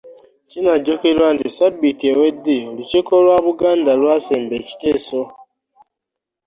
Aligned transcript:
Kinajjukirwa 0.49 1.27
nti 1.35 1.45
Ssabbiiti 1.49 2.03
ewedde 2.11 2.55
olukiiko 2.69 3.13
lwa 3.23 3.37
Buganda 3.45 3.91
lwasemba 4.01 4.53
ekiteeso. 4.61 5.21